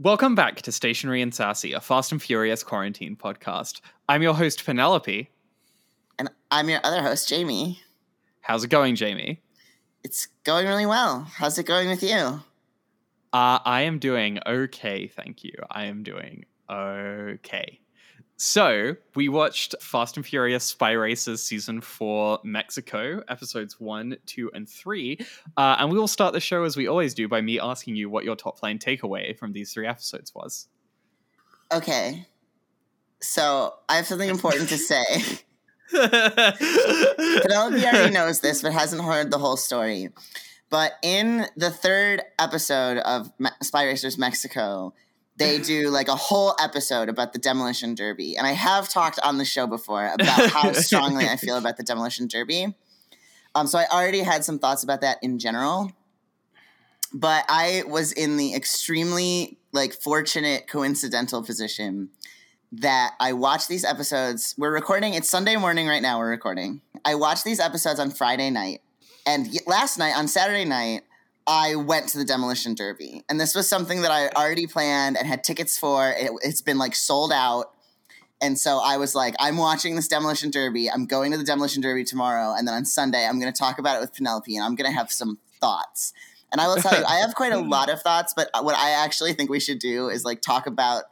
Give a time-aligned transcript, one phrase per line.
[0.00, 3.80] Welcome back to Stationary and Sassy, a Fast and Furious quarantine podcast.
[4.08, 5.28] I'm your host, Penelope.
[6.20, 7.80] And I'm your other host, Jamie.
[8.40, 9.42] How's it going, Jamie?
[10.04, 11.24] It's going really well.
[11.24, 12.40] How's it going with you?
[13.32, 15.54] Uh, I am doing okay, thank you.
[15.68, 17.80] I am doing okay.
[18.40, 24.68] So, we watched Fast and Furious Spy Racers Season 4 Mexico, episodes 1, 2, and
[24.68, 25.18] 3.
[25.56, 28.08] Uh, and we will start the show as we always do by me asking you
[28.08, 30.68] what your top line takeaway from these three episodes was.
[31.72, 32.28] Okay.
[33.20, 35.04] So, I have something important to say.
[35.90, 40.10] Penelope already knows this, but hasn't heard the whole story.
[40.70, 44.94] But in the third episode of Me- Spy Racers Mexico,
[45.38, 48.36] they do like a whole episode about the demolition derby.
[48.36, 51.82] And i have talked on the show before about how strongly i feel about the
[51.82, 52.74] demolition derby.
[53.54, 55.92] Um, so i already had some thoughts about that in general.
[57.12, 62.10] But i was in the extremely like fortunate coincidental position
[62.72, 64.54] that i watched these episodes.
[64.58, 66.82] We're recording it's sunday morning right now we're recording.
[67.04, 68.82] I watched these episodes on friday night.
[69.24, 71.02] And last night on saturday night
[71.48, 75.26] I went to the demolition derby, and this was something that I already planned and
[75.26, 76.10] had tickets for.
[76.10, 77.72] It, it's been like sold out,
[78.42, 80.90] and so I was like, I'm watching this demolition derby.
[80.90, 83.78] I'm going to the demolition derby tomorrow, and then on Sunday I'm going to talk
[83.78, 86.12] about it with Penelope, and I'm going to have some thoughts.
[86.52, 88.76] And I will tell you, I have quite a lot of thoughts, but uh, what
[88.76, 91.04] I actually think we should do is like talk about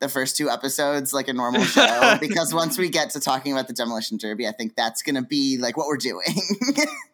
[0.00, 3.68] the first two episodes like a normal show because once we get to talking about
[3.68, 6.26] the demolition derby, I think that's going to be like what we're doing.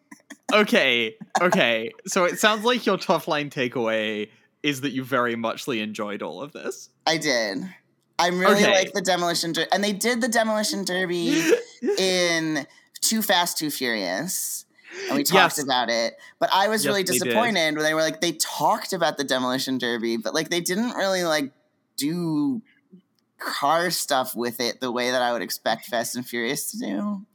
[0.53, 1.91] okay, okay.
[2.07, 4.29] So it sounds like your top line takeaway
[4.63, 6.89] is that you very muchly enjoyed all of this.
[7.05, 7.63] I did.
[8.17, 8.71] I really Okay.
[8.73, 11.41] like the demolition derby, and they did the demolition derby
[11.97, 12.67] in
[13.01, 14.65] Too Fast, Too Furious.
[15.07, 15.63] And we talked Yes.
[15.63, 19.17] about it, but I was Yes, really disappointed when they were like they talked about
[19.17, 21.53] the demolition derby, but like they didn't really like
[21.95, 22.61] do
[23.39, 27.25] car stuff with it the way that I would expect Fast and Furious to do.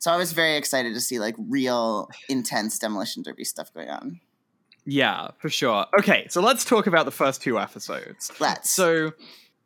[0.00, 4.20] So I was very excited to see like real intense demolition derby stuff going on.
[4.86, 5.86] Yeah, for sure.
[5.98, 8.32] Okay, so let's talk about the first two episodes.
[8.40, 8.70] Let's.
[8.70, 9.12] So,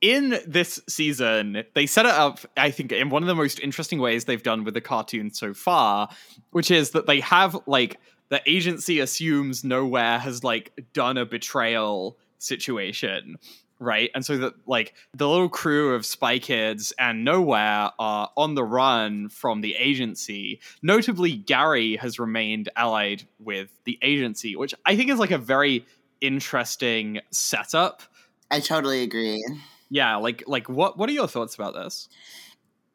[0.00, 4.00] in this season, they set it up, I think, in one of the most interesting
[4.00, 6.08] ways they've done with the cartoon so far,
[6.50, 7.98] which is that they have, like,
[8.28, 13.36] the agency assumes Nowhere has, like, done a betrayal situation,
[13.84, 14.10] right?
[14.14, 18.64] And so that, like, the little crew of Spy Kids and Nowhere are on the
[18.64, 20.60] run from the agency.
[20.82, 25.86] Notably, Gary has remained allied with the agency, which I think is, like, a very
[26.20, 28.02] interesting setup
[28.50, 29.44] I totally agree.
[29.90, 32.08] yeah like like what what are your thoughts about this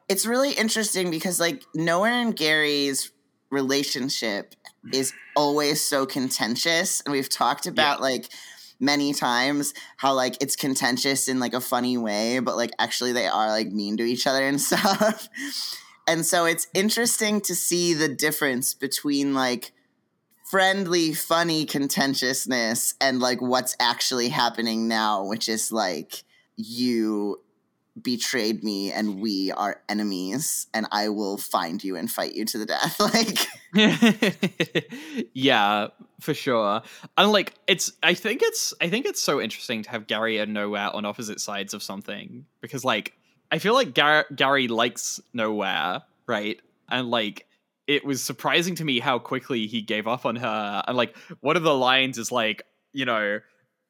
[0.08, 3.12] it's really interesting because like Nowhere and Gary's
[3.50, 4.56] relationship
[4.92, 8.26] is always so contentious and we've talked about like
[8.80, 13.26] many times how like it's contentious in like a funny way but like actually they
[13.26, 15.28] are like mean to each other and stuff.
[16.06, 19.72] And so it's interesting to see the difference between like
[20.50, 26.24] friendly funny contentiousness and like what's actually happening now which is like
[26.56, 27.40] you
[28.02, 32.58] betrayed me and we are enemies and I will find you and fight you to
[32.58, 33.00] the death.
[33.10, 33.46] Like
[35.32, 35.88] yeah
[36.20, 36.82] for sure.
[37.16, 40.52] And like it's i think it's i think it's so interesting to have gary and
[40.52, 43.14] nowhere on opposite sides of something because like
[43.50, 46.60] i feel like Gar- gary likes nowhere right?
[46.88, 47.46] And like
[47.86, 50.82] it was surprising to me how quickly he gave up on her.
[50.86, 52.62] And like one of the lines is like
[52.92, 53.40] you know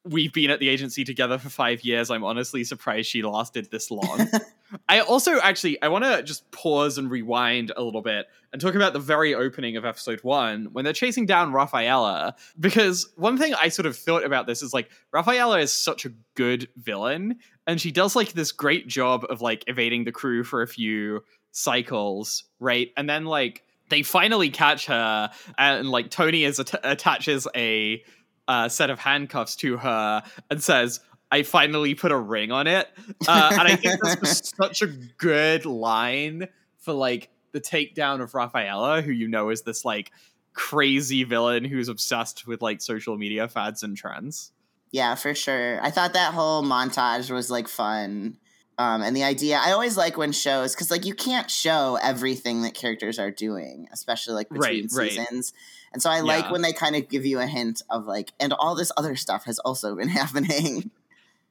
[0.05, 3.91] we've been at the agency together for five years i'm honestly surprised she lasted this
[3.91, 4.27] long
[4.87, 8.75] I also actually I want to just pause and rewind a little bit and talk
[8.75, 12.35] about the very opening of episode one when they're chasing down Rafaela.
[12.59, 16.13] Because one thing I sort of thought about this is like Rafaela is such a
[16.35, 20.61] good villain, and she does like this great job of like evading the crew for
[20.61, 22.91] a few cycles, right?
[22.95, 28.03] And then like they finally catch her, and like Tony is att- attaches a
[28.51, 30.99] uh, set of handcuffs to her and says.
[31.33, 32.89] I finally put a ring on it.
[33.25, 36.49] Uh, and I think this was such a good line
[36.79, 40.11] for like the takedown of Rafaela, who you know is this like
[40.51, 44.51] crazy villain who's obsessed with like social media fads and trends.
[44.91, 45.81] yeah, for sure.
[45.81, 48.37] I thought that whole montage was like fun.
[48.77, 52.63] Um, and the idea I always like when shows because like you can't show everything
[52.63, 55.51] that characters are doing, especially like between Right, right.
[55.93, 58.53] And so I like when they kind of give you a hint of like, and
[58.53, 60.91] all this other stuff has also been happening.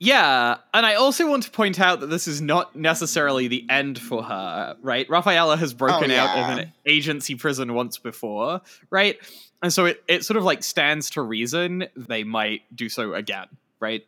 [0.02, 3.98] Yeah, and I also want to point out that this is not necessarily the end
[3.98, 5.08] for her, right?
[5.10, 6.52] Rafaela has broken oh, out yeah.
[6.52, 9.18] of an agency prison once before, right?
[9.62, 13.48] And so it, it sort of like stands to reason they might do so again,
[13.78, 14.06] right?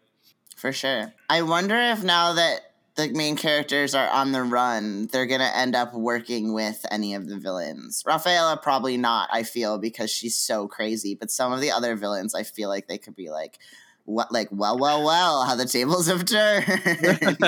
[0.57, 1.13] For sure.
[1.29, 5.75] I wonder if now that the main characters are on the run, they're gonna end
[5.75, 8.03] up working with any of the villains.
[8.07, 11.15] Rafaela probably not, I feel, because she's so crazy.
[11.15, 13.59] But some of the other villains, I feel like they could be like,
[14.05, 17.39] what like, well, well, well, how the tables have turned.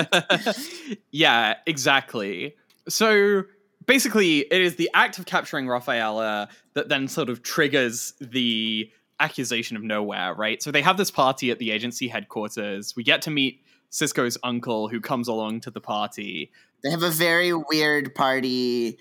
[1.11, 2.55] yeah, exactly.
[2.87, 3.43] So
[3.85, 8.89] basically it is the act of capturing Rafaela that then sort of triggers the
[9.19, 10.61] accusation of nowhere, right?
[10.61, 12.95] So they have this party at the agency headquarters.
[12.95, 13.61] We get to meet
[13.95, 16.51] Cisco's uncle who comes along to the party.
[16.83, 18.97] They have a very weird party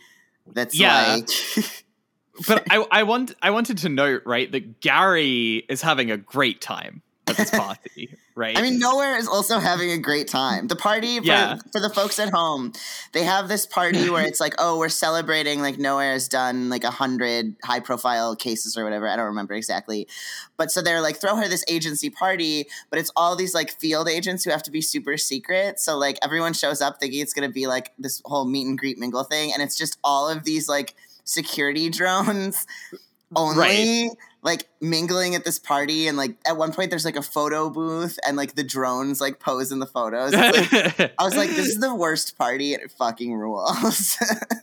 [0.53, 1.17] that's yeah.
[1.17, 1.85] like
[2.47, 6.61] But I I want I wanted to note, right, that Gary is having a great
[6.61, 7.03] time
[7.37, 8.57] this party, right?
[8.57, 10.67] I mean, Nowhere is also having a great time.
[10.67, 11.59] The party for, yeah.
[11.73, 12.73] for the folks at home,
[13.13, 16.85] they have this party where it's like, oh, we're celebrating like Nowhere has done like
[16.85, 19.09] a hundred high profile cases or whatever.
[19.09, 20.07] I don't remember exactly,
[20.57, 24.09] but so they're like throw her this agency party, but it's all these like field
[24.09, 25.81] agents who have to be super secret.
[25.81, 28.99] So like everyone shows up thinking it's gonna be like this whole meet and greet
[28.99, 30.95] mingle thing, and it's just all of these like
[31.25, 32.67] security drones
[33.35, 33.59] only.
[33.59, 34.11] Right
[34.45, 38.19] like mingling at this party and like at one point there's like a photo booth
[38.27, 40.35] and like the drones like pose in the photos.
[40.35, 44.19] Like, I was like, this is the worst party and it fucking rules.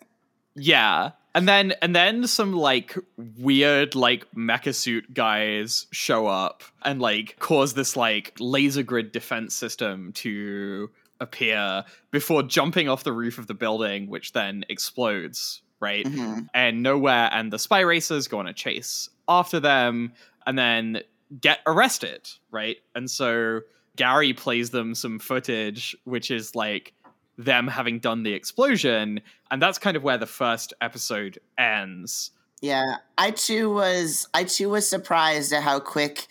[0.56, 1.12] yeah.
[1.34, 2.96] And then and then some like
[3.40, 9.56] weird like mecha suit guys show up and like cause this like laser grid defense
[9.56, 16.06] system to appear before jumping off the roof of the building, which then explodes, right?
[16.06, 16.44] Mm-hmm.
[16.54, 20.14] And nowhere and the spy racers go on a chase after them
[20.46, 21.02] and then
[21.40, 22.78] get arrested, right?
[22.96, 23.62] And so
[23.96, 26.94] Gary plays them some footage, which is like
[27.38, 32.32] them having done the explosion, and that's kind of where the first episode ends.
[32.62, 36.28] Yeah, I too was I too was surprised at how quick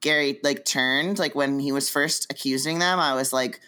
[0.00, 1.18] Gary like turned.
[1.18, 3.60] Like when he was first accusing them, I was like,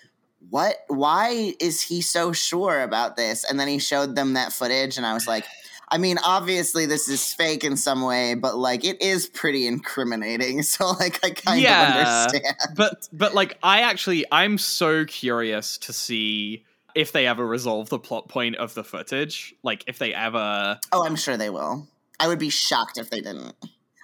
[0.50, 0.76] "What?
[0.88, 5.06] Why is he so sure about this?" And then he showed them that footage, and
[5.06, 5.44] I was like,
[5.88, 10.62] I mean, obviously this is fake in some way, but like it is pretty incriminating.
[10.74, 12.56] So like I kind yeah, of understand.
[12.74, 16.64] But but like I actually I'm so curious to see
[16.94, 19.54] if they ever resolve the plot point of the footage.
[19.62, 21.86] Like if they ever Oh, I'm sure they will.
[22.18, 23.54] I would be shocked if they didn't.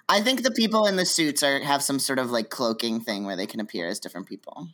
[0.07, 3.25] I think the people in the suits are have some sort of like cloaking thing
[3.25, 4.69] where they can appear as different people.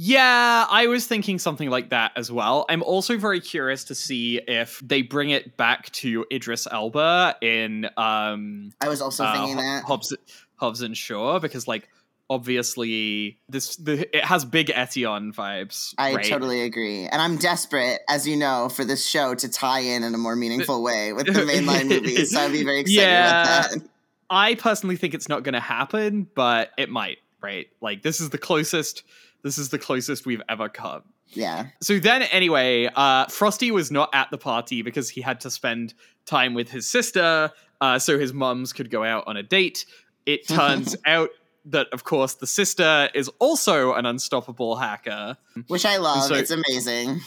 [0.00, 2.66] Yeah, I was thinking something like that as well.
[2.68, 7.86] I'm also very curious to see if they bring it back to Idris Elba in
[7.96, 10.14] um I was also uh, thinking that Hobbs,
[10.54, 11.88] Hobbs and Shaw because like
[12.30, 15.94] obviously this the, it has big Eteon vibes.
[15.98, 16.24] I right?
[16.24, 20.14] totally agree, and I'm desperate, as you know, for this show to tie in in
[20.14, 22.30] a more meaningful way with the mainline movies.
[22.30, 23.88] So I'd be very excited yeah, about that.
[24.30, 27.18] I personally think it's not going to happen, but it might.
[27.40, 29.02] Right, like this is the closest
[29.42, 31.02] this is the closest we've ever come.
[31.28, 31.66] Yeah.
[31.80, 35.94] So then, anyway, uh, Frosty was not at the party because he had to spend
[36.26, 37.50] time with his sister,
[37.80, 39.84] uh, so his mums could go out on a date.
[40.26, 41.30] It turns out
[41.66, 45.36] that, of course, the sister is also an unstoppable hacker,
[45.68, 46.24] which I love.
[46.24, 47.20] So, it's amazing.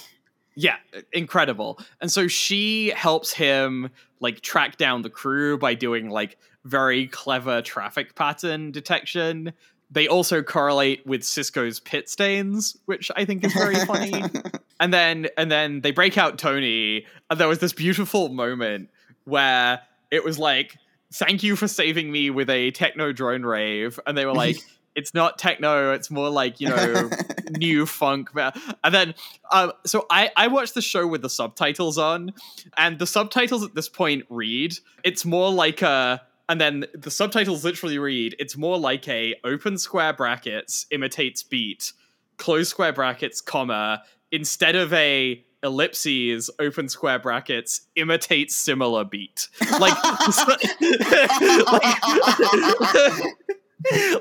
[0.56, 0.76] Yeah,
[1.14, 1.80] incredible.
[2.02, 7.62] And so she helps him like track down the crew by doing like very clever
[7.62, 9.54] traffic pattern detection
[9.92, 14.24] they also correlate with Cisco's pit stains, which I think is very funny.
[14.80, 18.90] and then and then they break out Tony, and there was this beautiful moment
[19.26, 20.78] where it was like,
[21.14, 24.58] "Thank you for saving me with a techno drone rave," and they were like.
[24.94, 27.10] it's not techno it's more like you know
[27.52, 29.16] new funk and then
[29.50, 32.34] um, so I, I watched the show with the subtitles on
[32.76, 34.74] and the subtitles at this point read
[35.06, 39.78] it's more like a and then the subtitles literally read it's more like a open
[39.78, 41.94] square brackets imitates beat
[42.38, 49.48] close square brackets comma instead of a ellipses open square brackets imitates similar beat.
[49.80, 50.26] Like, like,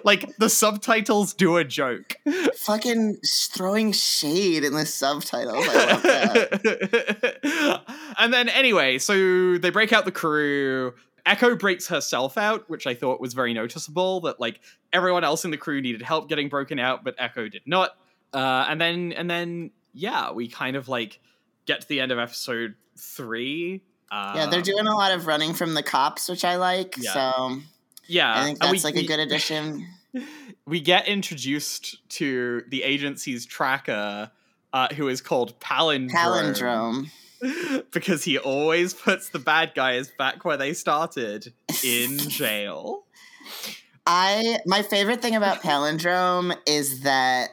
[0.05, 2.17] like the subtitles do a joke.
[2.57, 6.67] Fucking throwing shade in the subtitles i love that.
[8.19, 10.93] And then anyway so they break out the crew
[11.27, 14.21] Echo breaks herself out, which I thought was very noticeable.
[14.23, 14.61] That like
[14.93, 17.91] everyone else in the crew needed help getting broken out, but Echo did not.
[18.33, 21.21] Uh, and then and then yeah, we kind of like
[21.67, 23.83] get to the end of episode three.
[24.11, 26.97] Um, yeah, they're doing a lot of running from the cops, which I like.
[26.99, 27.13] Yeah.
[27.13, 27.61] So
[28.07, 29.87] yeah, I think that's we, like a good addition.
[30.67, 34.31] we get introduced to the agency's tracker,
[34.73, 36.11] uh, who is called Palindrome.
[36.11, 37.11] Palindrome.
[37.93, 41.53] because he always puts the bad guys back where they started
[41.85, 43.05] in jail.
[44.07, 47.51] I my favorite thing about Palindrome is that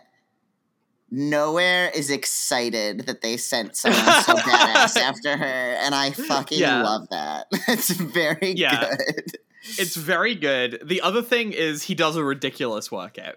[1.10, 6.84] Nowhere is excited that they sent someone so badass after her, and I fucking Yeah.
[6.84, 7.48] love that.
[7.70, 8.90] It's very Yeah.
[8.94, 9.38] good.
[9.80, 10.82] It's very good.
[10.84, 13.36] The other thing is he does a ridiculous workout.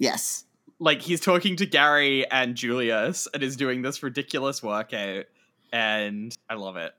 [0.00, 0.44] Yes.
[0.80, 5.26] Like he's talking to Gary and Julius and is doing this ridiculous workout
[5.72, 6.92] and I love it.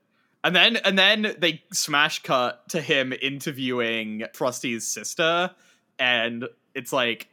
[0.44, 5.52] And then and then they smash cut to him interviewing Frosty's sister
[6.00, 7.30] and it's like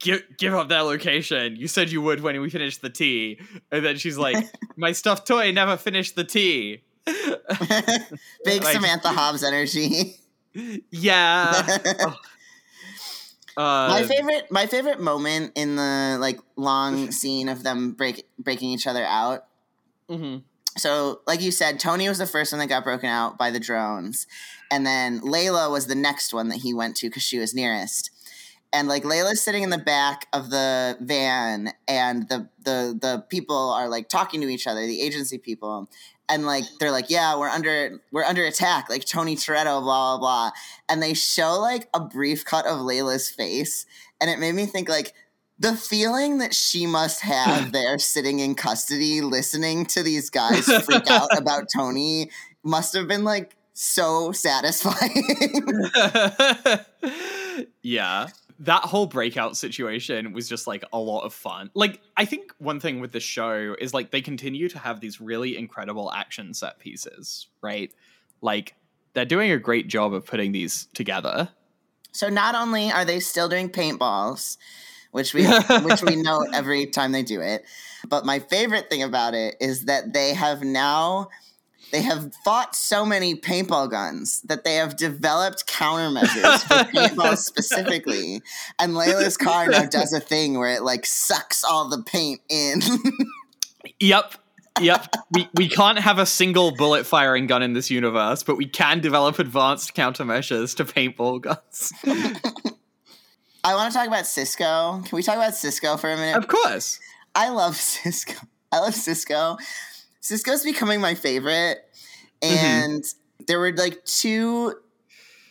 [0.00, 1.56] give give up that location.
[1.56, 3.40] You said you would when we finished the tea.
[3.72, 4.36] And then she's like,
[4.76, 6.82] My stuffed toy never finished the tea.
[7.06, 7.16] Big
[8.62, 10.16] Like- Samantha Hobbs energy.
[10.90, 11.62] yeah.
[13.56, 18.70] Uh, my favorite my favorite moment in the like long scene of them break breaking
[18.70, 19.44] each other out
[20.10, 20.42] mhm.
[20.76, 23.60] So like you said tony was the first one that got broken out by the
[23.60, 24.26] drones.
[24.70, 28.10] And then layla was the next one that he went to because she was nearest.
[28.72, 33.70] And like layla's sitting in the back of the van and the the the people
[33.70, 35.88] are like talking to each other the agency people.
[36.28, 40.18] And like they're like yeah we're under we're under attack like tony toretto blah blah
[40.18, 40.50] blah.
[40.88, 43.86] And they show like a brief cut of layla's face.
[44.20, 45.14] And it made me think like
[45.58, 51.08] the feeling that she must have there sitting in custody listening to these guys freak
[51.08, 52.30] out about tony
[52.62, 55.24] must have been like so satisfying
[57.82, 58.28] yeah.
[58.60, 61.70] That whole breakout situation was just like a lot of fun.
[61.74, 65.20] Like, I think one thing with the show is like they continue to have these
[65.20, 67.92] really incredible action set pieces, right?
[68.40, 68.74] Like,
[69.12, 71.48] they're doing a great job of putting these together.
[72.12, 74.56] So not only are they still doing paintballs,
[75.14, 77.64] which we which we know every time they do it,
[78.08, 81.28] but my favorite thing about it is that they have now
[81.92, 88.42] they have fought so many paintball guns that they have developed countermeasures for paintballs specifically.
[88.80, 92.80] And Layla's car now does a thing where it like sucks all the paint in.
[94.00, 94.34] Yep.
[94.80, 95.14] Yep.
[95.30, 99.00] we, we can't have a single bullet firing gun in this universe, but we can
[99.00, 101.92] develop advanced countermeasures to paintball guns.
[103.64, 105.00] I want to talk about Cisco.
[105.04, 106.36] Can we talk about Cisco for a minute?
[106.36, 107.00] of course.
[107.34, 108.34] I love Cisco.
[108.70, 109.56] I love Cisco.
[110.20, 111.78] Cisco's becoming my favorite.
[112.42, 112.64] Mm-hmm.
[112.64, 113.04] And
[113.46, 114.74] there were like two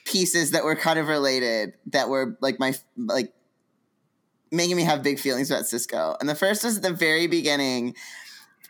[0.06, 3.34] pieces that were kind of related that were like my like
[4.52, 6.16] making me have big feelings about Cisco.
[6.20, 7.96] And the first was at the very beginning.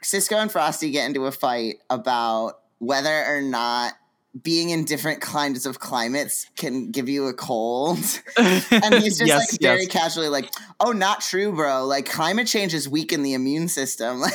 [0.02, 3.94] Cisco and Frosty get into a fight about whether or not
[4.42, 8.00] being in different kinds of climates can give you a cold.
[8.38, 9.92] And he's just Yes, like very yes.
[9.92, 10.50] casually like,
[10.80, 11.86] "Oh, not true, bro.
[11.86, 14.34] Like climate change is weaken the immune system." Like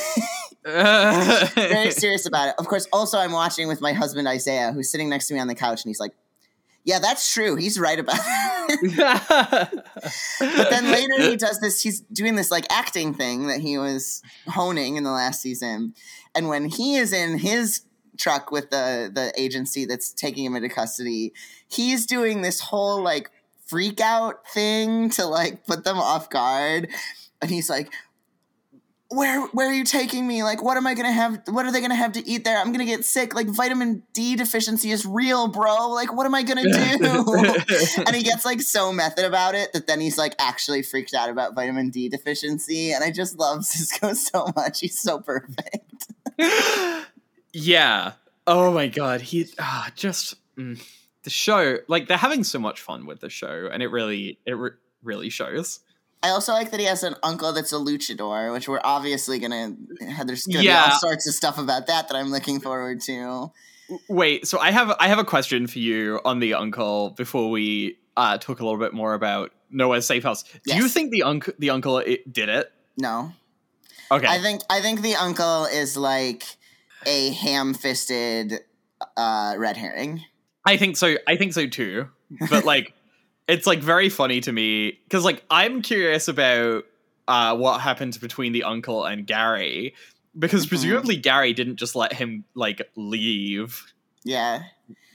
[0.63, 2.55] very serious about it.
[2.57, 5.47] Of course, also I'm watching with my husband Isaiah, who's sitting next to me on
[5.47, 6.13] the couch, and he's like,
[6.85, 7.55] "Yeah, that's true.
[7.55, 9.83] He's right about it."
[10.39, 11.81] but then later he does this.
[11.81, 15.93] He's doing this like acting thing that he was honing in the last season,
[16.35, 17.81] and when he is in his
[18.19, 21.33] truck with the the agency that's taking him into custody,
[21.67, 23.31] he's doing this whole like
[23.65, 26.89] freak out thing to like put them off guard,
[27.41, 27.91] and he's like.
[29.11, 30.43] Where where are you taking me?
[30.43, 31.41] Like, what am I gonna have?
[31.47, 32.59] What are they gonna have to eat there?
[32.59, 33.33] I'm gonna get sick.
[33.33, 35.89] Like, vitamin D deficiency is real, bro.
[35.89, 36.71] Like, what am I gonna do?
[38.05, 41.31] and he gets like so method about it that then he's like actually freaked out
[41.31, 42.91] about vitamin D deficiency.
[42.91, 44.81] And I just love Cisco so much.
[44.81, 46.05] He's so perfect.
[47.53, 48.13] yeah.
[48.47, 49.21] Oh my god.
[49.21, 50.81] He ah, just mm,
[51.23, 51.77] the show.
[51.87, 54.71] Like they're having so much fun with the show, and it really it re-
[55.03, 55.79] really shows.
[56.21, 59.75] I also like that he has an uncle that's a luchador, which we're obviously gonna.
[60.25, 63.51] There's gonna be all sorts of stuff about that that I'm looking forward to.
[64.07, 64.47] Wait.
[64.47, 68.37] So I have I have a question for you on the uncle before we uh,
[68.37, 70.43] talk a little bit more about Nowhere's safe house.
[70.65, 72.71] Do you think the uncle the uncle it, did it?
[72.97, 73.31] No,
[74.11, 74.27] Okay.
[74.27, 76.43] I think I think the uncle is like
[77.05, 78.59] a ham-fisted
[79.17, 80.23] uh, red herring.
[80.65, 81.15] I think so.
[81.27, 82.09] I think so too.
[82.49, 82.93] But like,
[83.47, 86.83] it's like very funny to me because like I'm curious about
[87.27, 89.95] uh, what happened between the uncle and Gary
[90.37, 90.69] because Mhm.
[90.69, 94.63] presumably Gary didn't just let him like leave Yeah.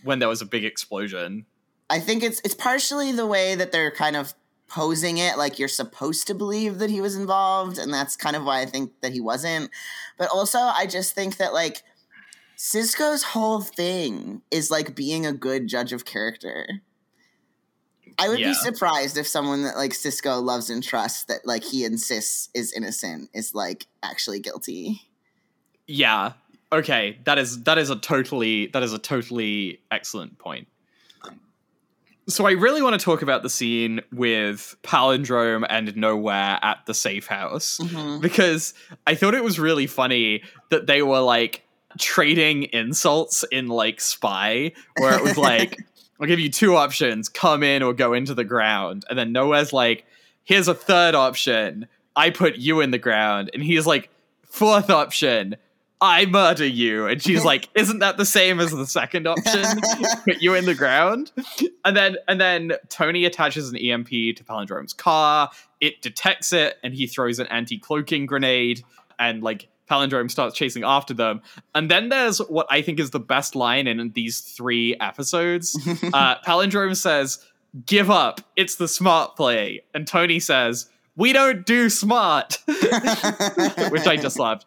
[0.02, 1.46] when there was a big explosion.
[1.90, 4.34] I think it's it's partially the way that they're kind of
[4.74, 8.44] posing it like you're supposed to believe that he was involved and that's kind of
[8.44, 9.70] why I think that he wasn't.
[10.18, 11.82] But also I just think that like
[12.56, 16.66] Cisco's whole thing is like being a good judge of character.
[18.18, 18.48] I would Yeah.
[18.48, 22.72] be surprised if someone that like Cisco loves and trusts that like he insists is
[22.72, 25.02] innocent is like actually guilty.
[25.86, 26.32] Yeah.
[26.72, 27.18] Okay.
[27.24, 30.66] That is that is a totally that is a totally excellent point.
[32.26, 36.94] So I really want to talk about the scene with Palindrome and Nowhere at the
[36.94, 38.20] safe house Mhm.
[38.22, 38.72] because
[39.06, 41.62] I thought it was really funny that they were like
[41.98, 45.76] trading insults in like Spy, where it was like,
[46.20, 49.04] I'll give you two options come in or go into the ground.
[49.10, 50.06] And then Nowhere's like,
[50.44, 51.86] here's a third option.
[52.16, 53.50] I put you in the ground.
[53.52, 54.08] And he's like,
[54.44, 55.56] fourth option.
[56.04, 57.06] I murder you.
[57.06, 59.80] And she's like, isn't that the same as the second option?
[60.25, 61.32] Put you in the ground.
[61.82, 65.50] And then and then Tony attaches an EMP to Palindrome's car.
[65.80, 68.84] It detects it and he throws an anti-cloaking grenade
[69.18, 71.40] and like Palindrome starts chasing after them.
[71.75, 75.78] And then there's what I think is the best line in these three episodes.
[76.12, 77.44] Uh, Palindrome says,
[77.87, 78.40] Give up.
[78.56, 79.82] It's the smart play.
[79.94, 82.58] And Tony says, We don't do smart.
[82.66, 84.66] Which I just loved.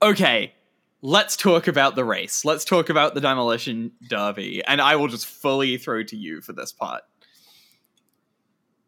[0.00, 0.54] Okay,
[1.00, 2.44] let's talk about the race.
[2.44, 4.62] Let's talk about the Demolition Derby.
[4.66, 7.02] And I will just fully throw to you for this part.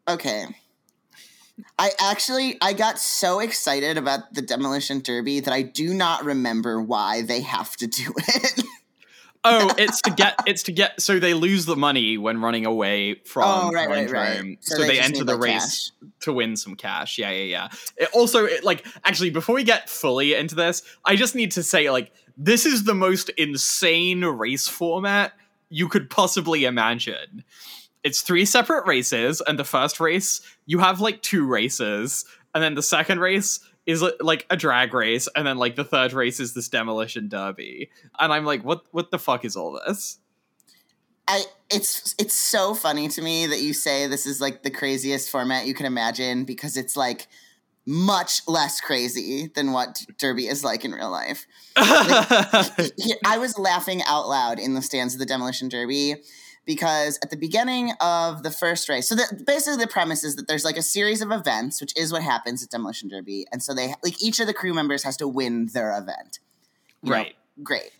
[0.07, 0.45] Okay.
[1.79, 6.81] I actually I got so excited about the demolition derby that I do not remember
[6.81, 8.63] why they have to do it.
[9.47, 13.15] Oh, it's to get it's to get so they lose the money when running away
[13.25, 14.37] from oh, right, right, right.
[14.39, 14.57] Palindrome.
[14.61, 17.19] So, they, just enter the race to win some cash.
[17.19, 17.67] Yeah, yeah, yeah.
[17.97, 21.63] It also, it, like, actually, before we get fully into this, I just need to
[21.63, 25.33] say, like, this is the most insane race format
[25.69, 27.43] you could possibly imagine.
[28.03, 32.73] It's three separate races, and the first race, you have like two races, and then
[32.73, 36.53] the second race is like a drag race, and then like the third race is
[36.53, 37.89] this demolition derby.
[38.19, 40.19] And I'm like, what what the fuck is all this?
[41.27, 45.29] I it's it's so funny to me that you say this is like the craziest
[45.29, 47.27] format you can imagine because it's like
[47.87, 51.45] much less crazy than what Derby is like in real life.
[52.97, 56.15] He- I was laughing out loud in the stands of the demolition derby
[56.65, 60.47] because at the beginning of the first race, so the, basically the premise is that
[60.47, 63.73] there's like a series of events, which is what happens at demolition derby, and so
[63.73, 66.39] they like each of the crew members has to win their event.
[67.03, 67.35] You know, right.
[67.61, 67.91] great.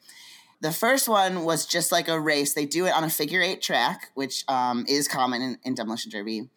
[0.61, 2.53] The first one was just like a race.
[2.53, 6.11] They do it on a figure eight track, which um, is common in, in demolition
[6.11, 6.49] derby,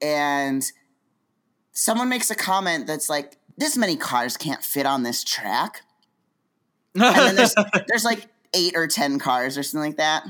[0.00, 0.64] and
[1.72, 5.82] someone makes a comment that's like, "This many cars can't fit on this track."
[6.94, 7.54] and then there's
[7.88, 10.24] there's like eight or ten cars or something like that.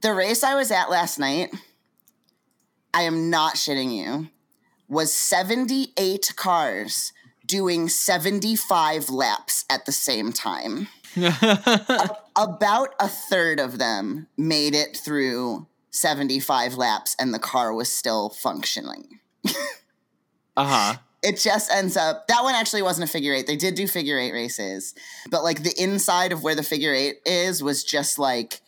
[0.00, 1.54] The race I was at last night,
[2.92, 4.28] I am not shitting you,
[4.88, 7.12] was 78 cars
[7.46, 10.88] doing 75 laps at the same time.
[12.36, 18.28] About a third of them made it through 75 laps and the car was still
[18.28, 19.20] functioning.
[20.56, 20.96] uh-huh.
[21.22, 23.46] it just ends up that one actually wasn't a figure eight.
[23.46, 24.94] They did do figure eight races,
[25.30, 28.60] but like the inside of where the figure eight is was just like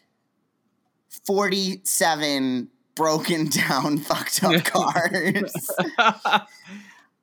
[1.28, 5.70] 47 broken down, fucked up cars.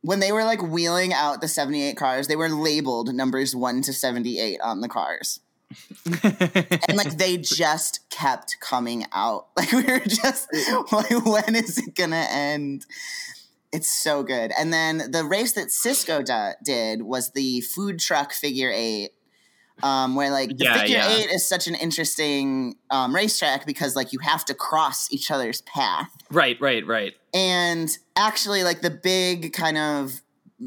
[0.02, 3.92] when they were like wheeling out the 78 cars, they were labeled numbers 1 to
[3.92, 5.40] 78 on the cars.
[6.06, 9.48] And like they just kept coming out.
[9.58, 10.50] Like we were just
[10.92, 12.86] like, when is it gonna end?
[13.72, 14.52] It's so good.
[14.56, 19.14] And then the race that Cisco do- did was the food truck figure eight,
[19.84, 21.10] um, where like the Yeah, figure yeah.
[21.18, 25.62] eight is such an interesting um, racetrack because like you have to cross each other's
[25.62, 26.10] path.
[26.32, 27.14] right, right, right.
[27.34, 30.22] And actually, like the big kind of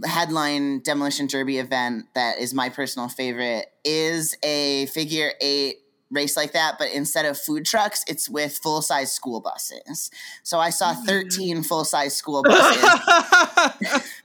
[0.05, 5.77] headline demolition derby event that is my personal favorite is a figure eight
[6.11, 10.11] race like that, but instead of food trucks, it's with full size school buses.
[10.42, 12.83] So I saw 13 full size school buses.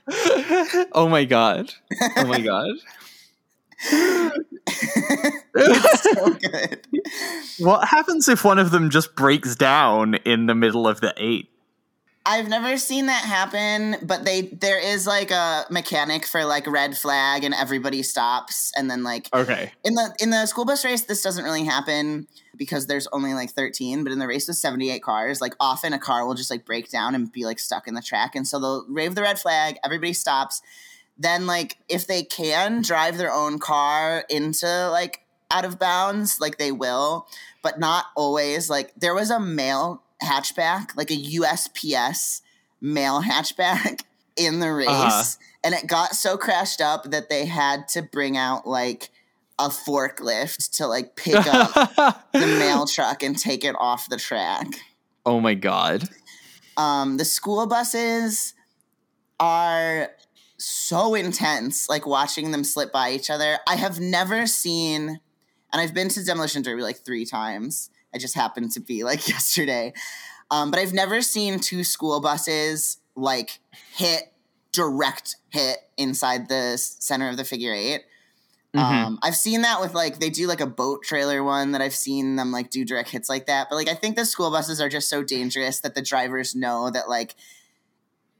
[0.92, 1.72] oh my god.
[2.16, 2.70] Oh my god.
[5.54, 6.86] it's so good.
[7.58, 11.50] what happens if one of them just breaks down in the middle of the eight?
[12.26, 16.96] I've never seen that happen, but they there is like a mechanic for like red
[16.96, 19.70] flag and everybody stops and then like Okay.
[19.84, 23.50] in the in the school bus race this doesn't really happen because there's only like
[23.50, 26.64] 13 but in the race with 78 cars like often a car will just like
[26.64, 29.38] break down and be like stuck in the track and so they'll wave the red
[29.38, 30.62] flag everybody stops
[31.18, 36.58] then like if they can drive their own car into like out of bounds like
[36.58, 37.26] they will
[37.62, 42.40] but not always like there was a mail hatchback like a usps
[42.80, 44.00] mail hatchback
[44.36, 45.22] in the race Uh-huh.
[45.62, 49.10] and it got so crashed up that they had to bring out like
[49.60, 51.72] a forklift to like pick up
[52.32, 54.66] the mail truck and take it off the track.
[55.24, 56.08] oh my god.
[56.76, 58.52] Um, the school buses
[59.38, 60.10] are
[60.58, 63.58] so intense, like watching them slip by each other.
[63.68, 65.20] I have never seen,
[65.72, 67.90] and I've been to Demolition Derby like three times.
[68.14, 69.92] I just happened to be like yesterday.
[70.50, 73.58] Um, but I've never seen two school buses like
[73.94, 74.32] hit
[74.72, 78.02] direct hit inside the center of the figure 8
[78.74, 78.80] Mhm.
[78.80, 81.94] Um, I've seen that with like they do like a boat trailer one that I've
[81.94, 83.68] seen them like do direct hits like that.
[83.70, 86.90] But like I think the school buses are just so dangerous that the drivers know
[86.90, 87.36] that like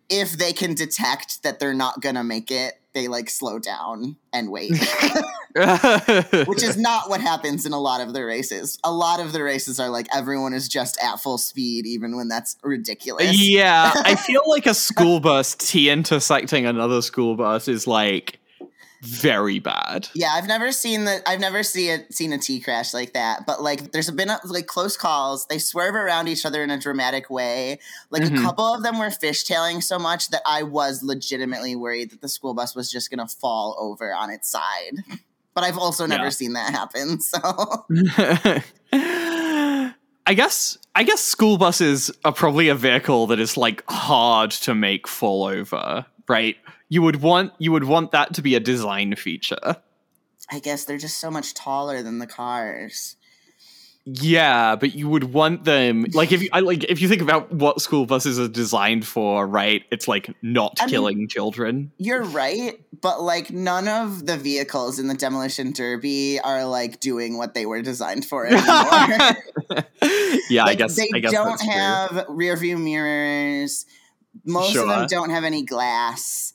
[0.09, 4.51] if they can detect that they're not gonna make it, they like slow down and
[4.51, 4.73] wait.
[6.47, 8.79] Which is not what happens in a lot of the races.
[8.83, 12.29] A lot of the races are like everyone is just at full speed, even when
[12.29, 13.39] that's ridiculous.
[13.39, 18.41] yeah, I feel like a school bus T intersecting another school bus is like
[19.05, 20.09] very bad.
[20.15, 23.47] Yeah, I've never seen the I've never see it seen a T crash like that.
[23.47, 25.47] But like, there's been like close calls.
[25.47, 27.79] They swerve around each other in a dramatic way.
[28.11, 28.39] Like Mhm.
[28.39, 32.29] a couple of them were fishtailing so much that I was legitimately worried that the
[32.29, 35.05] school bus was just gonna fall over on its side.
[35.55, 36.31] But I've also never Yeah.
[36.31, 37.21] seen that happen.
[37.21, 37.39] So
[40.27, 44.75] I guess I guess school buses are probably a vehicle that is like hard to
[44.75, 46.57] make fall over, right?
[46.95, 49.77] You would want you would want that to be a design feature.
[50.49, 53.17] I guess they're just so much taller than the cars.
[54.05, 57.51] Yeah, but you would want them like if you I like if you think about
[57.53, 59.83] what school buses are designed for, right?
[59.91, 61.91] It's like not I mean- killing children.
[61.99, 67.39] You're right, but like none of the vehicles in the demolition derby are like doing
[67.39, 69.37] what they were designed for anymore.
[70.49, 73.85] yeah, I guess they I guess don't have rear view mirrors.
[74.45, 76.53] Most of them don't have any glass.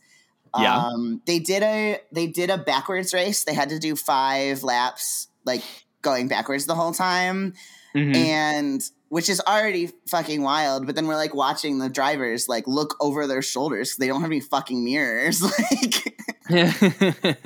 [0.57, 0.77] Yeah.
[0.77, 3.43] Um, they did a they did a backwards race.
[3.43, 5.63] They had to do five laps, like
[6.01, 7.53] going backwards the whole time,
[7.95, 8.15] Mhm.
[8.15, 10.85] and which is already fucking wild.
[10.85, 13.95] But then we're like watching the drivers like look over their shoulders.
[13.97, 15.41] They don't have any fucking mirrors.
[15.71, 16.15] like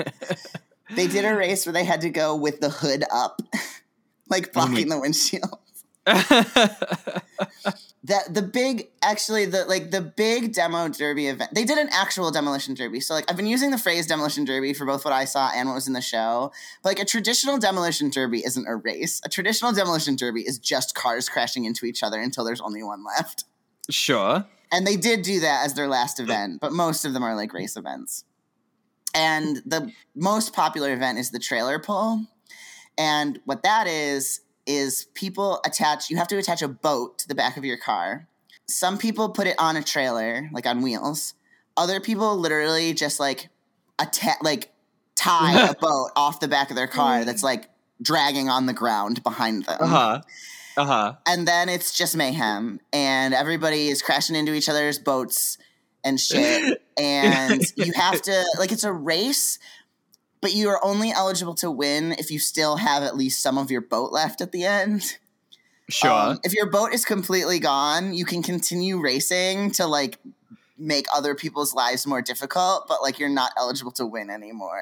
[0.96, 3.42] they did a race where they had to go with the hood up,
[4.30, 5.60] like Oh blocking the windshield.
[8.06, 12.32] That the big actually the like the big demo derby event they did an actual
[12.32, 13.00] demolition derby.
[13.00, 15.70] So like i've been using the phrase demolition derby for both what i saw and
[15.70, 16.52] what was in the show.
[16.82, 19.22] But like a traditional demolition derby isn't a race.
[19.26, 23.04] A traditional demolition derby is just cars crashing into each other until there's only one
[23.06, 23.46] left.
[23.90, 24.46] Sure.
[24.72, 27.54] and they did do that as their last event but most of them are like
[27.54, 28.24] race events.
[29.16, 32.26] And the most popular event is the trailer pull.
[32.98, 37.36] And what that is is people attach you have to attach a boat to the
[37.36, 38.28] back of your car.
[38.68, 41.34] Some people put it on a trailer like on wheels.
[41.76, 43.50] Other people literally just like
[44.00, 44.72] atta- like
[45.16, 47.70] tie a boat off the back of their car that's like
[48.02, 49.78] dragging on the ground behind them.
[49.80, 50.22] Uh-huh.
[50.76, 51.14] Uh-huh.
[51.28, 55.60] and then it's just mayhem and everybody is crashing into each other's boats
[56.04, 56.82] and shit.
[56.96, 59.58] And you have to like it's a race
[60.44, 63.72] but you are only eligible to win if you still have at least some of
[63.72, 65.18] your boat left at the end
[65.90, 66.12] Sure.
[66.12, 70.20] Um, if your boat is completely gone you can continue racing to like
[70.78, 74.82] make other people's lives more difficult but like you're not eligible to win anymore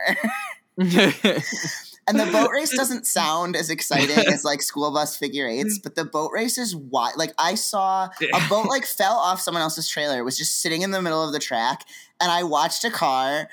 [2.07, 5.95] and the boat race doesn't sound as exciting as like school bus figure eights, but
[5.95, 7.13] the boat race is wide.
[7.17, 10.81] Like I saw a boat like fell off someone else's trailer, it was just sitting
[10.81, 11.85] in the middle of the track,
[12.19, 13.49] and I watched a car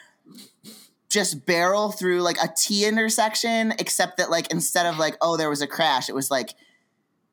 [1.08, 5.50] just barrel through like a T intersection, except that like instead of like, oh, there
[5.50, 6.54] was a crash, it was like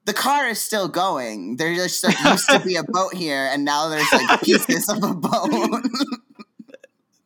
[0.06, 1.58] the car is still going.
[1.58, 5.04] There just like, used to be a boat here, and now there's like pieces of
[5.04, 5.86] a boat.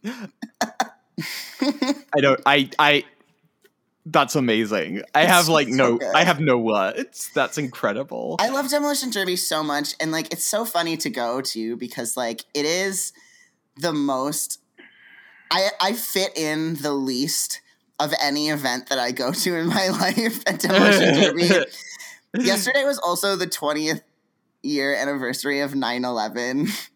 [1.61, 3.03] I don't I I
[4.05, 5.03] that's amazing.
[5.13, 6.15] I It's have like no good.
[6.15, 7.29] I have no words.
[7.35, 8.37] That's incredible.
[8.39, 12.17] I love Demolition Derby so much, and like it's so funny to go to because
[12.17, 13.13] like it is
[13.77, 14.59] the most.
[15.51, 17.61] I I fit in the least
[17.99, 21.65] of any event that I go to in my life at Demolition Derby.
[22.37, 24.01] Yesterday was also the twentieth
[24.61, 26.69] year anniversary of 9-11.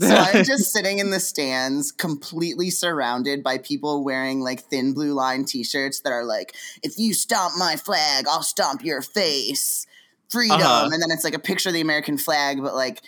[0.00, 5.14] So I'm just sitting in the stands, completely surrounded by people wearing like thin blue
[5.14, 9.86] line T-shirts that are like, "If you stomp my flag, I'll stomp your face."
[10.28, 10.90] Freedom, Uh-huh.
[10.92, 13.02] and then it's like a picture of the American flag, but like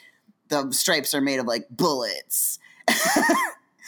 [0.49, 2.59] the stripes are made of like bullets.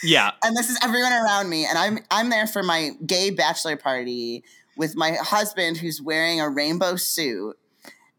[0.05, 0.31] Yeah.
[0.43, 4.43] and this is everyone around me, and I'm I'm there for my gay bachelor party
[4.77, 7.57] with my husband who's wearing a rainbow suit,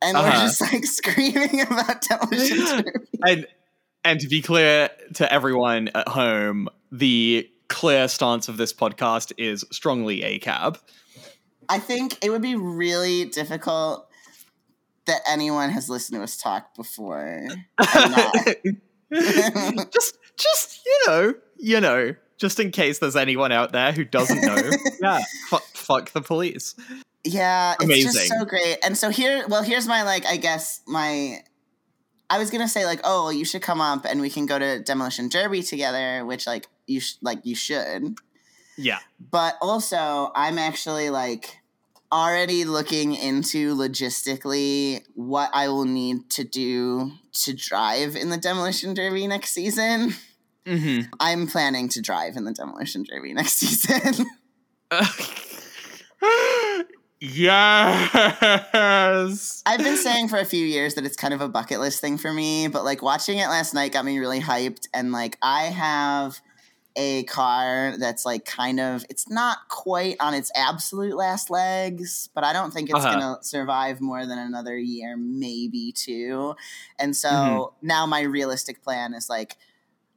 [0.02, 0.40] and we're Uh-huh.
[0.46, 2.84] just like screaming about television.
[3.26, 3.46] And
[4.04, 9.64] and to be clear to everyone at home, the clear stance of this podcast is
[9.72, 10.78] strongly ACAB.
[11.68, 14.08] I think it would be really difficult
[15.06, 17.46] that anyone has listened to us talk before.
[19.12, 21.34] Just just you know,
[21.66, 24.70] you know, just in case there's anyone out there who doesn't know.
[25.02, 25.20] yeah.
[25.48, 26.76] Fuck, fuck the police.
[27.24, 28.78] yeah, it's just so great.
[28.84, 31.40] And so here, well, here's my like, I guess my
[32.30, 34.60] I was gonna say like, oh, well, you should come up and we can go
[34.60, 38.16] to Demolition Derby together, which like you sh- like you should.
[38.78, 39.00] Yeah.
[39.18, 41.58] But also, I'm actually like
[42.12, 47.10] already looking into logistically what I will need to do
[47.44, 50.14] to drive in the Demolition Derby next season.
[50.66, 51.12] Mm-hmm.
[51.20, 54.26] I'm planning to drive in the Demolition Derby next season.
[57.20, 58.12] yes.
[59.66, 62.18] I've been saying for a few years that it's kind of a bucket list thing
[62.18, 64.86] for me, but like watching it last night got me really hyped.
[64.92, 66.40] And like I have
[66.98, 72.42] a car that's like kind of, it's not quite on its absolute last legs, but
[72.42, 73.20] I don't think it's Uh-huh.
[73.20, 76.54] going to survive more than another year, maybe two.
[76.98, 77.72] And so Mhm.
[77.82, 79.56] now my realistic plan is like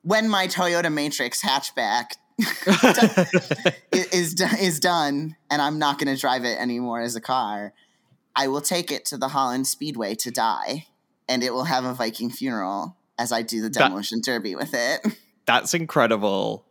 [0.02, 2.12] when my Toyota Matrix hatchback
[3.92, 7.74] is is done and I'm not going to drive it anymore as a car,
[8.36, 10.88] I will take it to the Holland Speedway to die,
[11.28, 14.74] and it will have a Viking funeral as I do the That- demolition derby with
[14.74, 15.06] it.
[15.46, 16.66] That's incredible.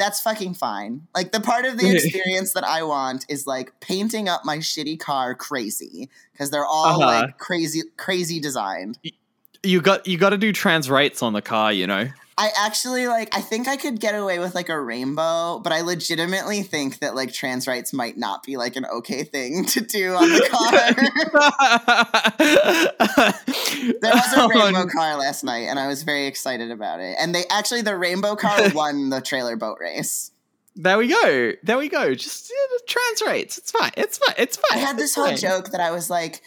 [0.03, 1.07] that's fucking fine.
[1.15, 4.99] Like the part of the experience that I want is like painting up my shitty
[4.99, 7.23] car crazy because they're all Uh-huh.
[7.25, 8.99] like crazy crazy designed.
[9.63, 12.09] you got you got to do trans rights on the car, you know.
[12.39, 15.83] I actually like I think I could get away with like a rainbow, but I
[15.83, 20.15] legitimately think that like trans rights might not be like an okay thing to do
[20.15, 20.93] on the car.
[24.01, 27.17] there was a rainbow car last night and I was very excited about it.
[27.21, 30.31] And they actually the rainbow car won the trailer boat race.
[30.75, 31.53] There we go.
[31.63, 32.15] There we go.
[32.15, 33.59] Just yeah, trans rights.
[33.59, 33.93] It's fine.
[33.97, 34.35] It's fine.
[34.39, 34.79] It's fine.
[34.79, 35.37] I had this It's whole fine.
[35.37, 36.41] joke that I was like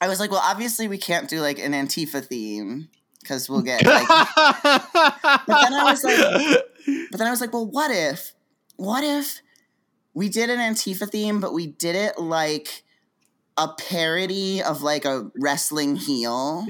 [0.00, 2.88] I was like, well obviously we can't do like an Antifa theme
[3.24, 4.06] because we'll get like
[4.36, 4.82] but
[5.48, 6.64] then I was like-
[7.10, 8.34] But then I was like, well, what if,
[8.76, 9.40] what if
[10.12, 12.84] we did an Antifa theme, but we did it like
[13.56, 16.66] a parody of like a wrestling heel?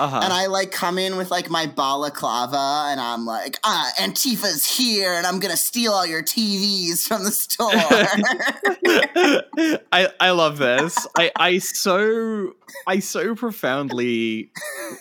[0.00, 0.20] Uh-huh.
[0.24, 5.12] And I like come in with like my balaclava and I'm like, ah, Antifa's here
[5.12, 7.70] and I'm gonna steal all your TVs from the store.
[9.92, 11.06] I I love this.
[11.18, 12.54] I I so
[12.86, 14.52] I so profoundly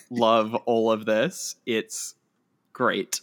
[0.10, 1.56] love all of this.
[1.66, 2.16] It's
[2.74, 3.22] great.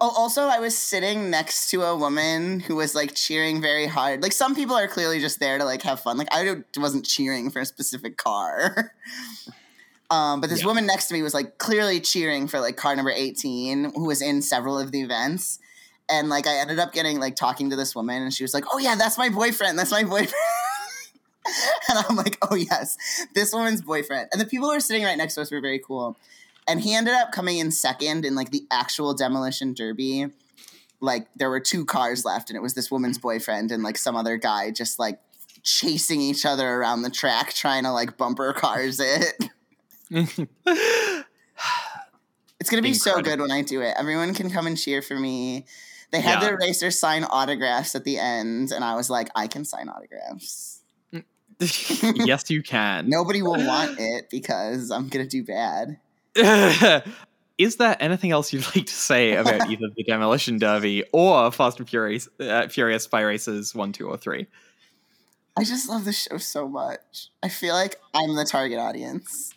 [0.00, 4.22] Oh, also, I was sitting next to a woman who was like cheering very hard.
[4.22, 6.16] Like some people are clearly just there to like have fun.
[6.16, 8.92] Like I wasn't cheering for a specific car.
[10.10, 10.66] um, but this Yeah.
[10.66, 14.22] woman next to me was like clearly cheering for like car number eighteen, who was
[14.22, 15.58] in several of the events.
[16.10, 18.64] And like I ended up getting like talking to this woman, and she was like,
[18.72, 19.78] "Oh yeah, that's my boyfriend.
[19.78, 20.32] That's my boyfriend."
[21.88, 22.96] and I'm like, "Oh yes,
[23.34, 25.78] this woman's boyfriend." And the people who were sitting right next to us were very
[25.78, 26.16] cool
[26.68, 30.26] and he ended up coming in second in like the actual demolition derby
[31.00, 34.14] like there were two cars left and it was this woman's boyfriend and like some
[34.14, 35.18] other guy just like
[35.62, 39.44] chasing each other around the track trying to like bumper cars it
[42.60, 45.18] it's gonna be so good when i do it everyone can come and cheer for
[45.18, 45.66] me
[46.10, 46.48] they had Yeah.
[46.48, 50.82] their racers sign autographs at the end and i was like i can sign autographs
[51.60, 53.08] yes, you can.
[53.08, 55.98] nobody will want it because i'm gonna do bad
[57.58, 61.80] Is there anything else you'd like to say about either the Demolition Derby or Fast
[61.80, 64.46] and Furious, uh, Furious Spy Racers one, two, or three?
[65.56, 67.30] I just love the show so much.
[67.42, 69.52] I feel like I'm the target audience.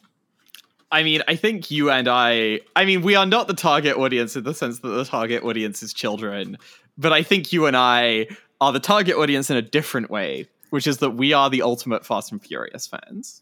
[0.91, 2.60] I mean, I think you and I.
[2.75, 5.82] I mean, we are not the target audience in the sense that the target audience
[5.82, 6.58] is children,
[6.97, 8.27] but I think you and I
[8.60, 12.06] are the target audience in a different way, which is that we are the ultimate
[12.06, 13.41] Fast and Furious fans.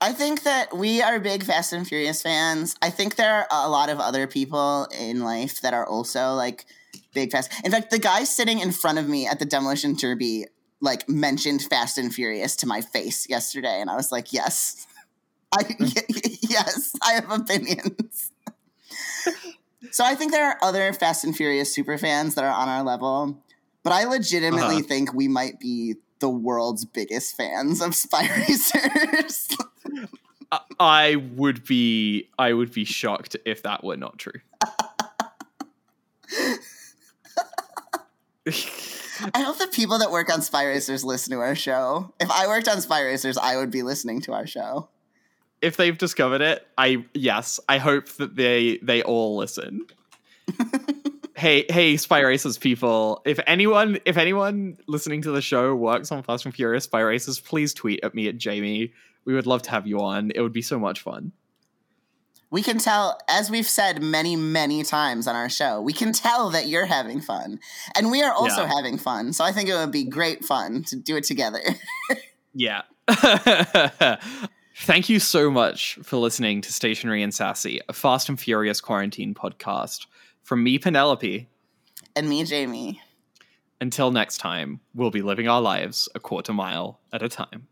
[0.00, 2.76] I think that we are big Fast and Furious fans.
[2.80, 6.66] I think there are a lot of other people in life that are also like
[7.14, 7.50] big Fast.
[7.64, 10.46] In fact, the guy sitting in front of me at the demolition derby
[10.80, 14.86] like mentioned Fast and Furious to my face yesterday, and I was like, yes,
[15.52, 15.64] I
[16.42, 18.32] yes, I have opinions.
[19.90, 22.82] so I think there are other Fast and Furious super fans that are on our
[22.82, 23.42] level,
[23.82, 24.82] but I legitimately uh-huh.
[24.82, 29.56] think we might be the world's biggest fans of Spy Racers.
[30.80, 34.40] I would be I would be shocked if that were not true.
[39.34, 42.14] I hope the people that work on Spy Racers listen to our show.
[42.20, 44.88] If I worked on Spy Racers, I would be listening to our show.
[45.60, 49.86] If they've discovered it, I yes, I hope that they they all listen.
[51.36, 53.22] hey, hey, Spy Racers people!
[53.24, 57.40] If anyone, if anyone listening to the show works on Fast and Furious Spy Racers,
[57.40, 58.92] please tweet at me at Jamie.
[59.24, 60.30] We would love to have you on.
[60.34, 61.32] It would be so much fun
[62.50, 66.50] we can tell, as we've said many, many times on our show, we can tell
[66.50, 67.60] that you're having fun.
[67.94, 68.72] And we are also yeah.
[68.74, 69.32] having fun.
[69.32, 71.60] So I think it would be great fun to do it together.
[72.54, 72.82] yeah.
[74.80, 79.34] Thank you so much for listening to Stationary and Sassy, a Fast and Furious quarantine
[79.34, 80.06] podcast.
[80.44, 81.48] From me, Penelope.
[82.14, 83.02] And me, Jamie.
[83.80, 87.66] Until next time, we'll be living our lives a quarter mile at a time.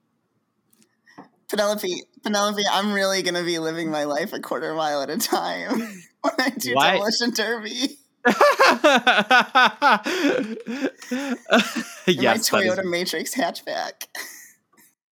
[1.48, 5.78] Penelope, Penelope, I'm really gonna be living my life a quarter mile at a time
[6.22, 6.94] when I do Why?
[6.94, 7.98] demolition derby.
[12.06, 14.08] yes, my Toyota Matrix hatchback.